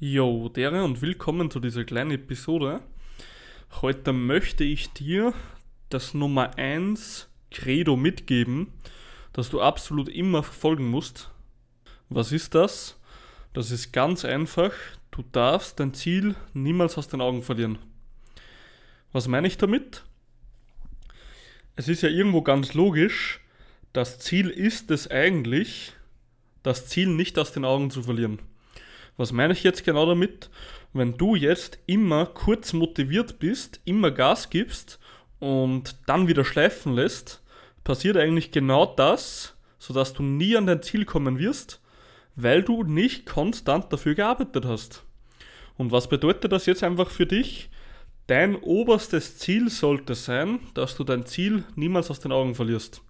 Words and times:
Jo, 0.00 0.48
dere 0.48 0.84
und 0.84 1.02
willkommen 1.02 1.50
zu 1.50 1.58
dieser 1.58 1.82
kleinen 1.82 2.12
Episode. 2.12 2.80
Heute 3.82 4.12
möchte 4.12 4.62
ich 4.62 4.92
dir 4.92 5.34
das 5.88 6.14
Nummer 6.14 6.56
1 6.56 7.28
Credo 7.50 7.96
mitgeben, 7.96 8.68
das 9.32 9.50
du 9.50 9.60
absolut 9.60 10.08
immer 10.08 10.44
verfolgen 10.44 10.86
musst. 10.88 11.32
Was 12.10 12.30
ist 12.30 12.54
das? 12.54 13.00
Das 13.54 13.72
ist 13.72 13.90
ganz 13.92 14.24
einfach. 14.24 14.70
Du 15.10 15.24
darfst 15.32 15.80
dein 15.80 15.92
Ziel 15.94 16.36
niemals 16.52 16.96
aus 16.96 17.08
den 17.08 17.20
Augen 17.20 17.42
verlieren. 17.42 17.78
Was 19.10 19.26
meine 19.26 19.48
ich 19.48 19.58
damit? 19.58 20.04
Es 21.74 21.88
ist 21.88 22.02
ja 22.02 22.08
irgendwo 22.08 22.42
ganz 22.42 22.72
logisch, 22.72 23.40
das 23.92 24.20
Ziel 24.20 24.48
ist 24.48 24.92
es 24.92 25.10
eigentlich, 25.10 25.92
das 26.62 26.86
Ziel 26.86 27.08
nicht 27.08 27.36
aus 27.36 27.50
den 27.50 27.64
Augen 27.64 27.90
zu 27.90 28.04
verlieren. 28.04 28.38
Was 29.18 29.32
meine 29.32 29.52
ich 29.52 29.64
jetzt 29.64 29.84
genau 29.84 30.06
damit? 30.06 30.48
Wenn 30.92 31.18
du 31.18 31.34
jetzt 31.34 31.80
immer 31.86 32.24
kurz 32.24 32.72
motiviert 32.72 33.40
bist, 33.40 33.80
immer 33.84 34.12
Gas 34.12 34.48
gibst 34.48 35.00
und 35.40 35.96
dann 36.06 36.28
wieder 36.28 36.44
schleifen 36.44 36.94
lässt, 36.94 37.42
passiert 37.82 38.16
eigentlich 38.16 38.52
genau 38.52 38.86
das, 38.86 39.56
sodass 39.80 40.12
du 40.12 40.22
nie 40.22 40.56
an 40.56 40.66
dein 40.66 40.82
Ziel 40.82 41.04
kommen 41.04 41.38
wirst, 41.40 41.80
weil 42.36 42.62
du 42.62 42.84
nicht 42.84 43.26
konstant 43.26 43.92
dafür 43.92 44.14
gearbeitet 44.14 44.64
hast. 44.64 45.02
Und 45.76 45.90
was 45.90 46.08
bedeutet 46.08 46.52
das 46.52 46.66
jetzt 46.66 46.84
einfach 46.84 47.10
für 47.10 47.26
dich? 47.26 47.70
Dein 48.28 48.54
oberstes 48.54 49.38
Ziel 49.38 49.68
sollte 49.68 50.14
sein, 50.14 50.60
dass 50.74 50.96
du 50.96 51.02
dein 51.02 51.26
Ziel 51.26 51.64
niemals 51.74 52.10
aus 52.10 52.20
den 52.20 52.30
Augen 52.30 52.54
verlierst. 52.54 53.02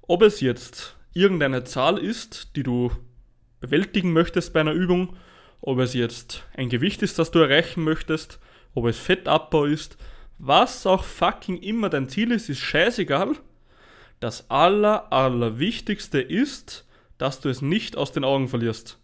Ob 0.00 0.22
es 0.22 0.40
jetzt 0.40 0.96
irgendeine 1.12 1.64
Zahl 1.64 1.98
ist, 1.98 2.56
die 2.56 2.62
du 2.62 2.92
bewältigen 3.60 4.12
möchtest 4.12 4.54
bei 4.54 4.60
einer 4.60 4.72
Übung, 4.72 5.16
ob 5.66 5.78
es 5.78 5.94
jetzt 5.94 6.44
ein 6.54 6.68
Gewicht 6.68 7.00
ist, 7.00 7.18
das 7.18 7.30
du 7.30 7.38
erreichen 7.38 7.82
möchtest, 7.84 8.38
ob 8.74 8.84
es 8.84 8.98
Fettabbau 8.98 9.64
ist, 9.64 9.96
was 10.36 10.86
auch 10.86 11.04
fucking 11.04 11.56
immer 11.56 11.88
dein 11.88 12.10
Ziel 12.10 12.32
ist, 12.32 12.50
ist 12.50 12.58
scheißegal. 12.58 13.32
Das 14.20 14.50
aller, 14.50 15.10
allerwichtigste 15.10 16.20
ist, 16.20 16.86
dass 17.16 17.40
du 17.40 17.48
es 17.48 17.62
nicht 17.62 17.96
aus 17.96 18.12
den 18.12 18.24
Augen 18.24 18.48
verlierst. 18.48 18.98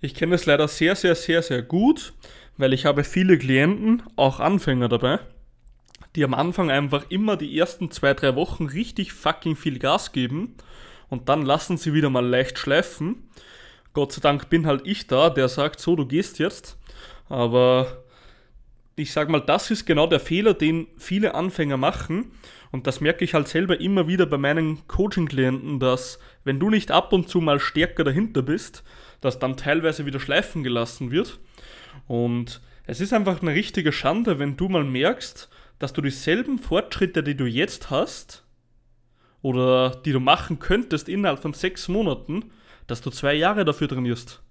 Ich 0.00 0.14
kenne 0.14 0.36
es 0.36 0.46
leider 0.46 0.68
sehr, 0.68 0.96
sehr, 0.96 1.14
sehr, 1.14 1.42
sehr 1.42 1.60
gut, 1.60 2.14
weil 2.56 2.72
ich 2.72 2.86
habe 2.86 3.04
viele 3.04 3.36
Klienten, 3.36 4.02
auch 4.16 4.40
Anfänger 4.40 4.88
dabei, 4.88 5.18
die 6.16 6.24
am 6.24 6.32
Anfang 6.32 6.70
einfach 6.70 7.10
immer 7.10 7.36
die 7.36 7.58
ersten 7.58 7.90
zwei, 7.90 8.14
drei 8.14 8.34
Wochen 8.36 8.66
richtig 8.66 9.12
fucking 9.12 9.54
viel 9.54 9.78
Gas 9.78 10.12
geben 10.12 10.54
und 11.10 11.28
dann 11.28 11.42
lassen 11.42 11.76
sie 11.76 11.92
wieder 11.92 12.08
mal 12.08 12.26
leicht 12.26 12.58
schleifen 12.58 13.28
Gott 13.98 14.12
sei 14.12 14.20
Dank 14.20 14.48
bin 14.48 14.64
halt 14.64 14.82
ich 14.86 15.08
da, 15.08 15.28
der 15.28 15.48
sagt, 15.48 15.80
so, 15.80 15.96
du 15.96 16.06
gehst 16.06 16.38
jetzt. 16.38 16.78
Aber 17.28 18.04
ich 18.94 19.10
sag 19.12 19.28
mal, 19.28 19.40
das 19.40 19.72
ist 19.72 19.86
genau 19.86 20.06
der 20.06 20.20
Fehler, 20.20 20.54
den 20.54 20.86
viele 20.98 21.34
Anfänger 21.34 21.76
machen. 21.76 22.30
Und 22.70 22.86
das 22.86 23.00
merke 23.00 23.24
ich 23.24 23.34
halt 23.34 23.48
selber 23.48 23.80
immer 23.80 24.06
wieder 24.06 24.26
bei 24.26 24.38
meinen 24.38 24.86
Coaching-Klienten, 24.86 25.80
dass 25.80 26.20
wenn 26.44 26.60
du 26.60 26.70
nicht 26.70 26.92
ab 26.92 27.12
und 27.12 27.28
zu 27.28 27.40
mal 27.40 27.58
stärker 27.58 28.04
dahinter 28.04 28.42
bist, 28.42 28.84
dass 29.20 29.40
dann 29.40 29.56
teilweise 29.56 30.06
wieder 30.06 30.20
schleifen 30.20 30.62
gelassen 30.62 31.10
wird. 31.10 31.40
Und 32.06 32.60
es 32.86 33.00
ist 33.00 33.12
einfach 33.12 33.42
eine 33.42 33.52
richtige 33.52 33.90
Schande, 33.90 34.38
wenn 34.38 34.56
du 34.56 34.68
mal 34.68 34.84
merkst, 34.84 35.48
dass 35.80 35.92
du 35.92 36.02
dieselben 36.02 36.60
Fortschritte, 36.60 37.24
die 37.24 37.36
du 37.36 37.46
jetzt 37.46 37.90
hast, 37.90 38.44
oder 39.42 39.90
die 39.90 40.12
du 40.12 40.20
machen 40.20 40.60
könntest 40.60 41.08
innerhalb 41.08 41.42
von 41.42 41.52
sechs 41.52 41.88
Monaten, 41.88 42.52
dass 42.88 43.00
du 43.00 43.10
zwei 43.10 43.34
Jahre 43.34 43.64
dafür 43.64 43.88
trainierst. 43.88 44.42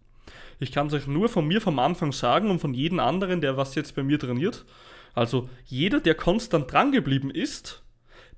Ich 0.59 0.71
kann 0.71 0.87
es 0.87 0.93
euch 0.93 1.07
nur 1.07 1.27
von 1.27 1.45
mir 1.45 1.59
vom 1.59 1.77
Anfang 1.77 2.13
sagen 2.13 2.49
und 2.49 2.59
von 2.59 2.73
jedem 2.73 2.99
anderen, 2.99 3.41
der 3.41 3.57
was 3.57 3.75
jetzt 3.75 3.95
bei 3.95 4.03
mir 4.03 4.17
trainiert. 4.17 4.65
Also 5.13 5.49
jeder, 5.65 5.99
der 5.99 6.15
konstant 6.15 6.71
drangeblieben 6.71 7.29
ist, 7.29 7.83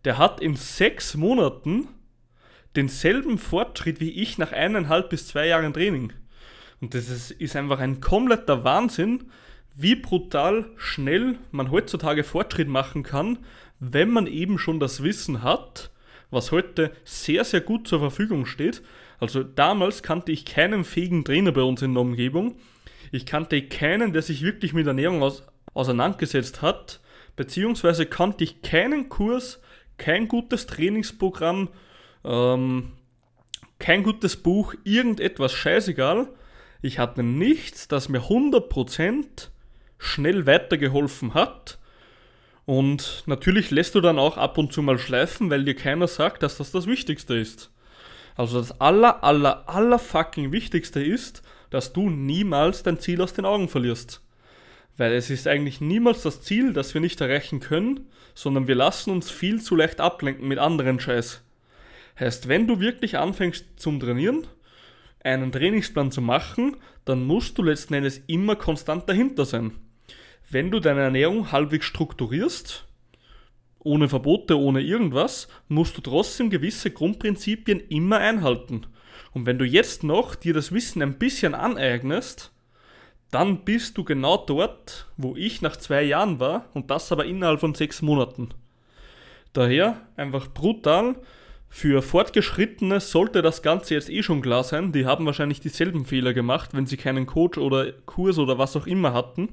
der 0.05 0.17
hat 0.17 0.41
in 0.41 0.55
sechs 0.55 1.15
Monaten 1.15 1.87
denselben 2.75 3.37
Fortschritt 3.37 3.99
wie 3.99 4.11
ich 4.11 4.37
nach 4.37 4.51
eineinhalb 4.51 5.09
bis 5.09 5.27
zwei 5.27 5.47
Jahren 5.47 5.73
Training. 5.73 6.13
Und 6.81 6.93
das 6.93 7.09
ist, 7.09 7.31
ist 7.31 7.55
einfach 7.55 7.79
ein 7.79 7.99
kompletter 7.99 8.63
Wahnsinn, 8.63 9.31
wie 9.75 9.95
brutal 9.95 10.65
schnell 10.77 11.37
man 11.51 11.71
heutzutage 11.71 12.23
Fortschritt 12.23 12.67
machen 12.67 13.03
kann, 13.03 13.39
wenn 13.79 14.09
man 14.09 14.27
eben 14.27 14.59
schon 14.59 14.79
das 14.79 15.03
Wissen 15.03 15.41
hat, 15.41 15.91
was 16.31 16.51
heute 16.51 16.91
sehr, 17.05 17.43
sehr 17.43 17.61
gut 17.61 17.87
zur 17.87 17.99
Verfügung 17.99 18.45
steht. 18.45 18.81
Also 19.19 19.43
damals 19.43 20.03
kannte 20.03 20.31
ich 20.31 20.45
keinen 20.45 20.83
fähigen 20.83 21.25
Trainer 21.25 21.51
bei 21.51 21.61
uns 21.61 21.81
in 21.81 21.93
der 21.93 22.01
Umgebung. 22.01 22.55
Ich 23.11 23.25
kannte 23.25 23.61
keinen, 23.61 24.13
der 24.13 24.21
sich 24.21 24.43
wirklich 24.43 24.73
mit 24.73 24.87
Ernährung 24.87 25.23
aus, 25.23 25.43
auseinandergesetzt 25.73 26.61
hat, 26.61 27.01
beziehungsweise 27.35 28.05
kannte 28.05 28.43
ich 28.43 28.61
keinen 28.61 29.09
Kurs, 29.09 29.61
kein 29.97 30.27
gutes 30.27 30.67
Trainingsprogramm, 30.67 31.69
ähm, 32.23 32.91
kein 33.79 34.03
gutes 34.03 34.37
Buch, 34.37 34.73
irgendetwas, 34.83 35.53
scheißegal. 35.53 36.27
Ich 36.81 36.99
hatte 36.99 37.23
nichts, 37.23 37.87
das 37.87 38.09
mir 38.09 38.21
100% 38.21 39.49
schnell 39.97 40.45
weitergeholfen 40.45 41.33
hat. 41.33 41.77
Und 42.65 43.23
natürlich 43.25 43.71
lässt 43.71 43.95
du 43.95 44.01
dann 44.01 44.19
auch 44.19 44.37
ab 44.37 44.57
und 44.57 44.71
zu 44.71 44.81
mal 44.81 44.99
schleifen, 44.99 45.49
weil 45.49 45.65
dir 45.65 45.75
keiner 45.75 46.07
sagt, 46.07 46.43
dass 46.43 46.57
das 46.57 46.71
das 46.71 46.87
Wichtigste 46.87 47.35
ist. 47.35 47.71
Also 48.39 48.57
das 48.57 48.79
aller, 48.79 49.21
aller, 49.21 49.67
aller 49.67 49.99
fucking 49.99 50.53
Wichtigste 50.53 51.03
ist, 51.03 51.43
dass 51.71 51.91
du 51.91 52.09
niemals 52.09 52.83
dein 52.83 52.97
Ziel 52.97 53.21
aus 53.21 53.33
den 53.33 53.43
Augen 53.43 53.67
verlierst. 53.67 54.21
Weil 54.95 55.11
es 55.11 55.29
ist 55.29 55.45
eigentlich 55.45 55.81
niemals 55.81 56.21
das 56.21 56.41
Ziel, 56.41 56.71
das 56.71 56.93
wir 56.93 57.01
nicht 57.01 57.19
erreichen 57.19 57.59
können, 57.59 58.07
sondern 58.33 58.69
wir 58.69 58.75
lassen 58.75 59.11
uns 59.11 59.29
viel 59.29 59.61
zu 59.61 59.75
leicht 59.75 59.99
ablenken 59.99 60.47
mit 60.47 60.57
anderen 60.57 61.01
Scheiß. 61.01 61.41
Heißt, 62.17 62.47
wenn 62.47 62.65
du 62.65 62.79
wirklich 62.79 63.17
anfängst 63.17 63.65
zum 63.75 63.99
Trainieren, 63.99 64.47
einen 65.21 65.51
Trainingsplan 65.51 66.09
zu 66.09 66.21
machen, 66.21 66.77
dann 67.03 67.27
musst 67.27 67.57
du 67.57 67.61
letzten 67.61 67.95
Endes 67.95 68.21
immer 68.27 68.55
konstant 68.55 69.09
dahinter 69.09 69.43
sein. 69.43 69.73
Wenn 70.49 70.71
du 70.71 70.79
deine 70.79 71.01
Ernährung 71.01 71.51
halbwegs 71.51 71.87
strukturierst, 71.87 72.87
ohne 73.79 74.09
Verbote, 74.09 74.57
ohne 74.59 74.81
irgendwas, 74.81 75.47
musst 75.67 75.97
du 75.97 76.01
trotzdem 76.01 76.49
gewisse 76.49 76.91
Grundprinzipien 76.91 77.79
immer 77.89 78.17
einhalten. 78.17 78.85
Und 79.31 79.45
wenn 79.45 79.57
du 79.57 79.65
jetzt 79.65 80.03
noch 80.03 80.35
dir 80.35 80.53
das 80.53 80.71
Wissen 80.71 81.01
ein 81.01 81.17
bisschen 81.17 81.55
aneignest, 81.55 82.51
dann 83.31 83.63
bist 83.63 83.97
du 83.97 84.03
genau 84.03 84.37
dort, 84.37 85.07
wo 85.17 85.35
ich 85.35 85.61
nach 85.61 85.77
zwei 85.77 86.03
Jahren 86.03 86.39
war 86.39 86.65
und 86.73 86.89
das 86.89 87.11
aber 87.11 87.25
innerhalb 87.25 87.59
von 87.59 87.75
sechs 87.75 88.01
Monaten. 88.01 88.49
Daher 89.53 90.01
einfach 90.15 90.47
brutal. 90.47 91.15
Für 91.71 92.01
Fortgeschrittene 92.01 92.99
sollte 92.99 93.43
das 93.43 93.61
Ganze 93.61 93.93
jetzt 93.93 94.09
eh 94.09 94.23
schon 94.23 94.41
klar 94.41 94.63
sein. 94.63 94.91
Die 94.91 95.05
haben 95.05 95.27
wahrscheinlich 95.27 95.59
dieselben 95.59 96.05
Fehler 96.05 96.33
gemacht, 96.33 96.71
wenn 96.73 96.87
sie 96.87 96.97
keinen 96.97 97.27
Coach 97.27 97.59
oder 97.59 97.91
Kurs 97.91 98.39
oder 98.39 98.57
was 98.57 98.75
auch 98.75 98.87
immer 98.87 99.13
hatten. 99.13 99.49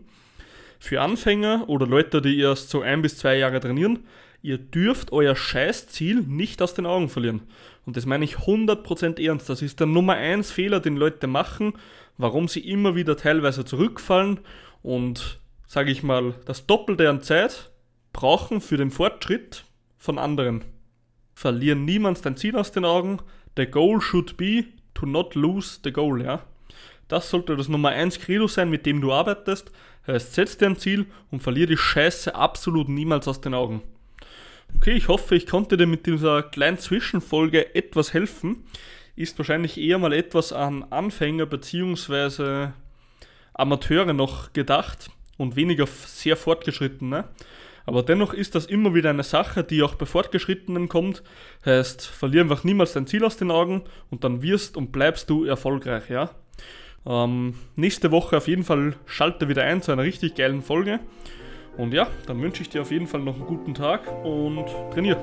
Für 0.78 1.00
Anfänger 1.00 1.68
oder 1.68 1.86
Leute, 1.86 2.20
die 2.20 2.38
erst 2.38 2.70
so 2.70 2.82
ein 2.82 3.02
bis 3.02 3.18
zwei 3.18 3.36
Jahre 3.36 3.60
trainieren, 3.60 4.00
ihr 4.42 4.58
dürft 4.58 5.12
euer 5.12 5.34
Scheißziel 5.34 6.22
nicht 6.22 6.62
aus 6.62 6.74
den 6.74 6.86
Augen 6.86 7.08
verlieren. 7.08 7.42
Und 7.84 7.96
das 7.96 8.06
meine 8.06 8.24
ich 8.24 8.36
100% 8.36 9.20
ernst. 9.24 9.48
Das 9.48 9.62
ist 9.62 9.80
der 9.80 9.86
Nummer 9.86 10.14
1 10.14 10.50
Fehler, 10.50 10.80
den 10.80 10.96
Leute 10.96 11.26
machen, 11.26 11.74
warum 12.18 12.48
sie 12.48 12.60
immer 12.60 12.94
wieder 12.94 13.16
teilweise 13.16 13.64
zurückfallen 13.64 14.40
und, 14.82 15.40
sage 15.66 15.90
ich 15.90 16.02
mal, 16.02 16.34
das 16.44 16.66
Doppelte 16.66 17.08
an 17.08 17.22
Zeit 17.22 17.70
brauchen 18.12 18.60
für 18.60 18.76
den 18.76 18.90
Fortschritt 18.90 19.64
von 19.98 20.18
anderen. 20.18 20.64
Verlieren 21.34 21.84
niemals 21.84 22.22
dein 22.22 22.36
Ziel 22.36 22.56
aus 22.56 22.72
den 22.72 22.84
Augen. 22.84 23.18
The 23.56 23.66
goal 23.66 24.00
should 24.00 24.36
be 24.36 24.64
to 24.94 25.06
not 25.06 25.34
lose 25.34 25.80
the 25.84 25.92
goal, 25.92 26.22
ja. 26.22 26.42
Das 27.08 27.30
sollte 27.30 27.56
das 27.56 27.68
Nummer 27.68 27.90
1 27.90 28.18
Credo 28.20 28.48
sein, 28.48 28.70
mit 28.70 28.84
dem 28.84 29.00
du 29.00 29.12
arbeitest. 29.12 29.70
Heißt, 30.06 30.34
setz 30.34 30.56
dir 30.56 30.66
ein 30.66 30.76
Ziel 30.76 31.06
und 31.30 31.42
verliere 31.42 31.68
die 31.68 31.76
Scheiße 31.76 32.34
absolut 32.34 32.88
niemals 32.88 33.26
aus 33.26 33.40
den 33.40 33.54
Augen. 33.54 33.82
Okay, 34.76 34.92
ich 34.92 35.08
hoffe, 35.08 35.36
ich 35.36 35.46
konnte 35.46 35.76
dir 35.76 35.86
mit 35.86 36.06
dieser 36.06 36.42
kleinen 36.42 36.78
Zwischenfolge 36.78 37.74
etwas 37.74 38.12
helfen. 38.12 38.64
Ist 39.16 39.38
wahrscheinlich 39.38 39.78
eher 39.78 39.98
mal 39.98 40.12
etwas 40.12 40.52
an 40.52 40.84
Anfänger 40.90 41.46
bzw. 41.46 42.68
Amateure 43.54 44.12
noch 44.12 44.52
gedacht 44.52 45.10
und 45.38 45.56
weniger 45.56 45.86
sehr 45.86 46.36
fortgeschrittene. 46.36 47.24
Aber 47.86 48.02
dennoch 48.02 48.34
ist 48.34 48.54
das 48.54 48.66
immer 48.66 48.94
wieder 48.94 49.10
eine 49.10 49.22
Sache, 49.22 49.62
die 49.62 49.82
auch 49.82 49.94
bei 49.94 50.06
Fortgeschrittenen 50.06 50.88
kommt. 50.88 51.22
Heißt, 51.64 52.04
verlier 52.04 52.42
einfach 52.42 52.64
niemals 52.64 52.92
dein 52.92 53.06
Ziel 53.06 53.24
aus 53.24 53.36
den 53.36 53.50
Augen 53.52 53.84
und 54.10 54.24
dann 54.24 54.42
wirst 54.42 54.76
und 54.76 54.90
bleibst 54.92 55.30
du 55.30 55.44
erfolgreich, 55.44 56.10
ja? 56.10 56.30
Ähm, 57.06 57.54
nächste 57.76 58.10
Woche 58.10 58.36
auf 58.36 58.48
jeden 58.48 58.64
Fall 58.64 58.94
schalte 59.06 59.48
wieder 59.48 59.62
ein 59.62 59.82
zu 59.82 59.92
einer 59.92 60.02
richtig 60.02 60.34
geilen 60.34 60.62
Folge. 60.62 61.00
Und 61.76 61.92
ja, 61.92 62.08
dann 62.26 62.40
wünsche 62.40 62.62
ich 62.62 62.68
dir 62.68 62.82
auf 62.82 62.90
jeden 62.90 63.06
Fall 63.06 63.20
noch 63.20 63.34
einen 63.34 63.46
guten 63.46 63.74
Tag 63.74 64.02
und 64.24 64.66
trainier. 64.92 65.16